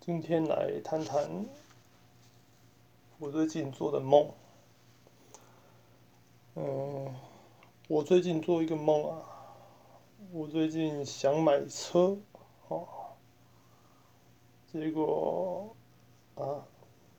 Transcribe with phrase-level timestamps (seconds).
[0.00, 1.44] 今天来谈谈
[3.18, 4.32] 我最近做的梦。
[6.54, 7.14] 嗯，
[7.86, 9.22] 我最近做一个梦啊，
[10.32, 12.16] 我最近想买车，
[12.68, 12.88] 哦，
[14.72, 15.76] 结果
[16.34, 16.64] 啊，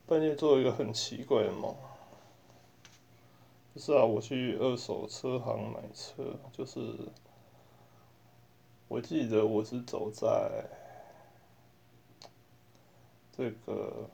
[0.08, 1.76] 半夜做一个很奇怪的梦。
[3.76, 6.82] 不是啊，我去二手车行买车，就是
[8.88, 10.66] 我记得我是走在
[13.42, 14.08] 这个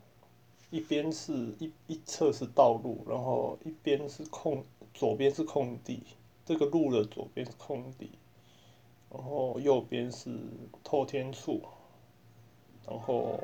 [0.69, 4.63] 一边是一一侧是道路，然后一边是空，
[4.93, 6.01] 左边是空地，
[6.45, 8.11] 这个路的左边是空地，
[9.09, 10.39] 然后右边是
[10.81, 11.61] 透天处，
[12.87, 13.37] 然后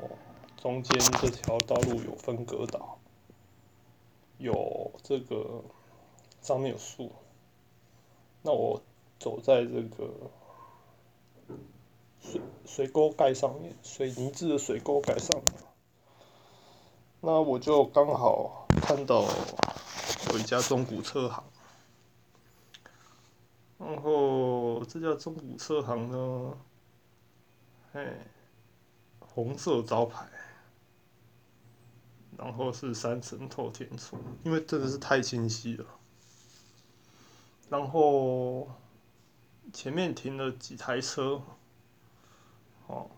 [0.56, 2.98] 中间这条道路有分隔岛，
[4.38, 5.62] 有这个。
[6.42, 7.10] 上面有树，
[8.42, 8.82] 那我
[9.18, 10.30] 走在这个
[12.20, 15.54] 水水沟盖上面，水泥质的水沟盖上面，
[17.26, 19.24] 那我就刚好看到
[20.30, 21.42] 有一家中古车行，
[23.78, 26.52] 然后这家中古车行呢，
[27.94, 28.06] 嘿，
[29.20, 30.28] 红色招牌，
[32.36, 35.86] 然后是三层透天厝，因为真的是太清晰了。
[37.70, 38.68] 然后
[39.72, 41.40] 前面停了几台车，
[42.86, 43.08] 哦，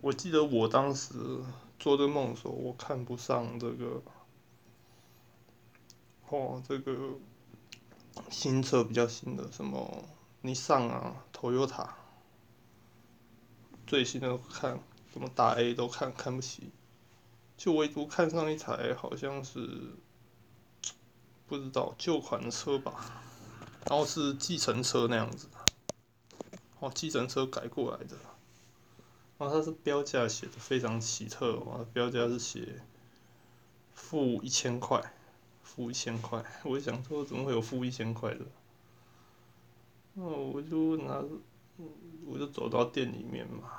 [0.00, 1.42] 我记得我当时
[1.80, 4.02] 做这个梦的时候，我看不上这个，
[6.28, 7.14] 哦，这个
[8.30, 10.04] 新车比较新的，什么
[10.42, 11.88] 尼桑啊、Toyota，
[13.86, 14.78] 最新的看，
[15.10, 16.70] 什么大 A 都看看不起，
[17.56, 19.94] 就唯独看上一台好像是
[21.48, 23.22] 不知道旧款的车吧。
[23.88, 25.48] 然后是计程车那样子，
[26.78, 28.14] 哦，计程车改过来的，
[29.40, 32.82] 然后它是标价写的非常奇特哦，标价是写
[33.94, 35.14] 负一千块，
[35.62, 38.44] 负一千块， 我想说怎么会有负一千块的？
[40.12, 41.24] 那我就拿，
[42.26, 43.70] 我就走到店里面嘛，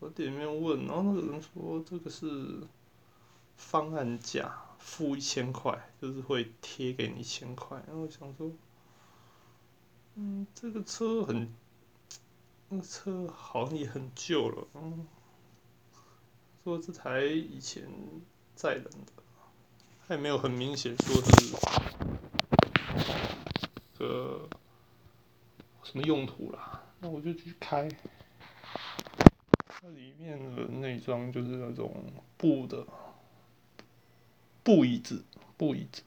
[0.00, 2.66] 到店里面问，然后那个人说这个是
[3.56, 8.50] 方案价，负一千块，就是会贴给你一千块，然后我想说。
[10.16, 11.48] 嗯，这个车很，
[12.72, 14.68] 那车好像也很旧了。
[14.74, 15.04] 嗯，
[16.62, 17.82] 说这台以前
[18.54, 19.12] 载人的，
[20.06, 21.56] 还没有很明显说是
[23.98, 24.48] 个
[25.82, 26.80] 什么用途啦。
[27.00, 27.88] 那我就去开，
[29.66, 31.92] 它里面的内装就是那种
[32.36, 32.86] 布的
[34.62, 35.24] 布椅子，
[35.56, 36.04] 布椅子。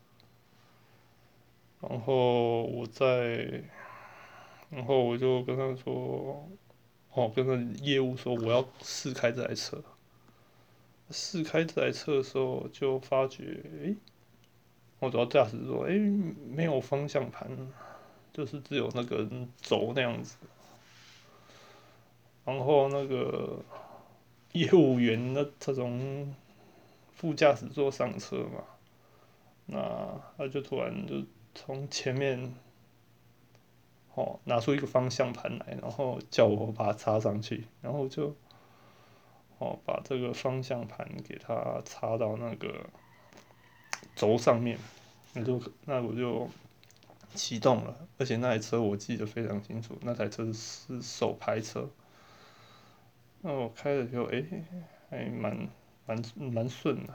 [1.81, 3.65] 然后我在。
[4.75, 6.49] 然后我就跟他说，
[7.11, 9.79] 哦，跟他业务说我要试开这台车。
[11.11, 13.95] 试开这台车的时候，就发觉，哎，
[14.97, 15.93] 我主要驾驶座，哎，
[16.49, 17.47] 没有方向盘，
[18.33, 19.29] 就是只有那个
[19.61, 20.37] 轴那样子。
[22.43, 23.63] 然后那个
[24.53, 26.33] 业务员呢，他从
[27.13, 28.63] 副驾驶座上车嘛，
[29.67, 31.23] 那他就突然就
[31.53, 32.51] 从前面。
[34.15, 38.35] 哦，拿出一个方向盘来，然后叫我把它插上去，然后就，
[39.57, 42.87] 哦，把这个方向盘给它插到那个
[44.15, 44.77] 轴上面，
[45.33, 46.47] 那就那我就
[47.33, 51.89] 启动了，而且那台车我记得非常清楚，那台车是手排车，
[53.41, 54.43] 那我开的时候，哎，
[55.09, 55.67] 还蛮
[56.05, 57.13] 蛮蛮顺的，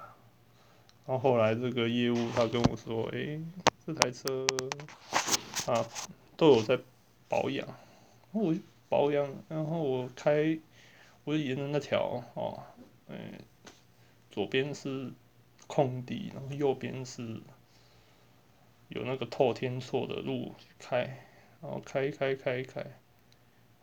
[1.06, 3.41] 然后后来这个业务他跟我说，哎，
[3.87, 4.44] 这台车
[5.72, 5.87] 啊。
[6.38, 6.78] 都有在
[7.28, 7.66] 保养，
[8.31, 8.54] 我
[8.88, 10.56] 保养，然后我开，
[11.25, 12.62] 我就沿着那条哦，
[13.09, 13.19] 嗯，
[14.31, 15.12] 左边是
[15.66, 17.41] 空地，然后右边是
[18.87, 21.26] 有那个透天错的路开，
[21.60, 22.87] 然后开开开开，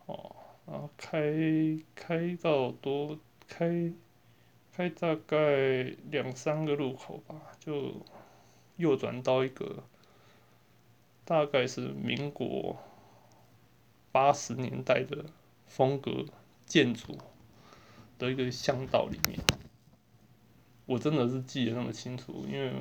[0.06, 0.34] 哦，
[0.66, 3.92] 然后开开到多开，
[4.72, 7.92] 开大概两三个路口吧，就
[8.78, 9.84] 右转到一个。
[11.26, 12.78] 大概是民国
[14.12, 15.24] 八十年代的
[15.66, 16.24] 风格
[16.64, 17.18] 建筑
[18.16, 19.36] 的一个巷道里面，
[20.86, 22.72] 我真的是记得那么清楚，因为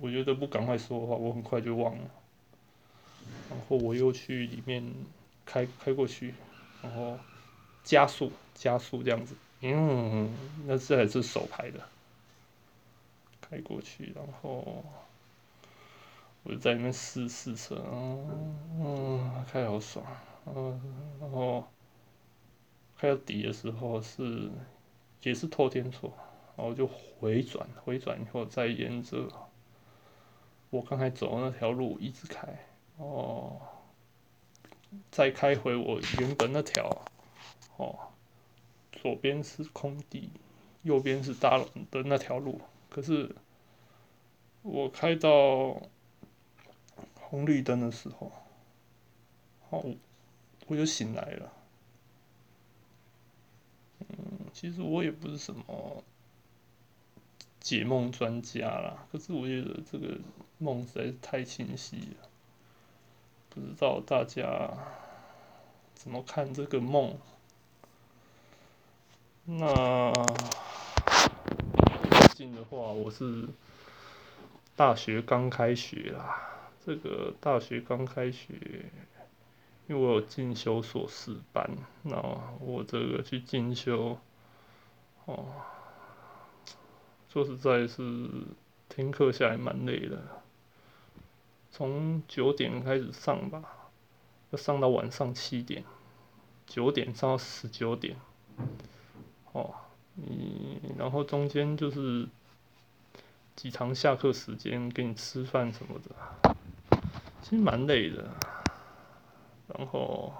[0.00, 2.10] 我觉得不赶快说的话，我很快就忘了。
[3.48, 4.84] 然后我又去里面
[5.46, 6.34] 开开过去，
[6.82, 7.18] 然后
[7.82, 10.30] 加速加速这样子，嗯，
[10.66, 11.80] 那这还是手排的，
[13.40, 14.84] 开过去，然后。
[16.44, 20.04] 我就在里面试试车，嗯嗯，开好爽，
[20.46, 20.80] 嗯，
[21.18, 21.64] 然后
[22.96, 24.50] 开到底的时候是
[25.22, 26.12] 也是透天厝，
[26.54, 29.26] 然后就回转，回转以后再沿着
[30.68, 32.46] 我刚才走的那条路一直开，
[32.98, 33.58] 哦，
[35.10, 37.04] 再开回我原本那条，
[37.78, 37.98] 哦，
[38.92, 40.30] 左边是空地，
[40.82, 41.58] 右边是大
[41.90, 42.60] 的那条路，
[42.90, 43.34] 可是
[44.60, 45.80] 我开到
[47.28, 48.30] 红绿灯的时候，
[49.70, 49.94] 哦，
[50.66, 51.52] 我就醒来了。
[54.00, 54.16] 嗯，
[54.52, 56.02] 其实我也不是什么
[57.60, 60.18] 解梦专家啦，可是我觉得这个
[60.58, 62.28] 梦实在是太清晰了，
[63.50, 64.70] 不知道大家
[65.94, 67.16] 怎么看这个梦？
[69.46, 70.12] 那
[72.28, 73.48] 最近的话，我是
[74.76, 76.53] 大学刚开学啦，
[76.84, 78.90] 这个大学刚开学。
[79.86, 81.70] 因为我有进修硕士班，
[82.04, 82.16] 那
[82.58, 84.18] 我这个去进修，
[85.26, 85.44] 哦，
[87.28, 88.30] 说实在是
[88.88, 90.40] 听课下来蛮累的，
[91.70, 93.62] 从九点开始上吧，
[94.52, 95.84] 要上到晚上七点，
[96.66, 98.16] 九点上到十九点，
[99.52, 99.74] 哦，
[100.14, 102.26] 你然后中间就是
[103.54, 106.53] 几堂下课时间给你吃饭什么的，
[107.44, 108.24] 其实蛮累的。
[109.76, 110.32] 然后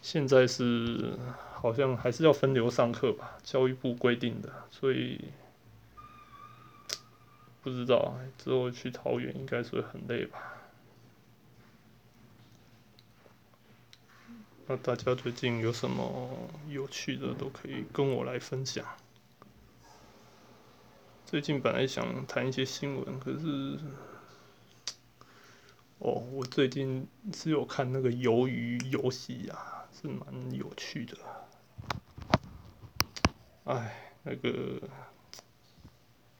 [0.00, 1.18] 现在是
[1.52, 5.20] 好像还是要分流上课吧，教育部规定的，所以
[7.60, 10.38] 不知道之后去桃园应该是会很累吧。
[14.66, 16.30] 那大家最近有什么
[16.68, 18.86] 有趣的都可以跟我来分享。
[21.26, 23.78] 最近本来想谈一些新闻，可是。
[26.00, 31.18] 哦，我最近是有看那个鱿鱼游戏啊，是蛮有趣的。
[33.64, 34.80] 哎，那个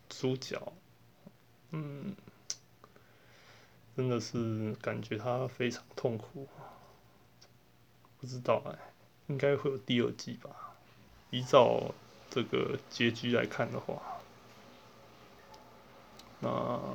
[0.08, 0.72] 主角，
[1.72, 2.16] 嗯，
[3.94, 6.48] 真的是感觉他非常痛苦。
[8.18, 8.78] 不知道哎，
[9.26, 10.74] 应该会有第二季吧？
[11.28, 11.94] 依照
[12.30, 14.00] 这个结局来看的话，
[16.40, 16.89] 那。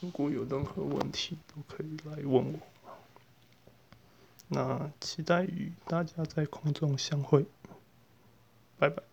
[0.00, 2.60] 如果有任何问题，都可以来问我。
[4.48, 7.44] 那期待与大家在空中相会，
[8.78, 9.07] 拜拜。